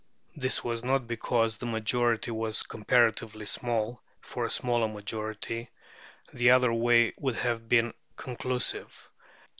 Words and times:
This 0.35 0.63
was 0.63 0.83
not 0.83 1.07
because 1.07 1.57
the 1.59 1.67
majority 1.67 2.31
was 2.31 2.63
comparatively 2.63 3.45
small, 3.45 4.01
for 4.19 4.45
a 4.45 4.49
smaller 4.49 4.87
majority 4.87 5.69
the 6.33 6.49
other 6.49 6.73
way 6.73 7.13
would 7.19 7.35
have 7.35 7.69
been 7.69 7.93
conclusive. 8.15 9.11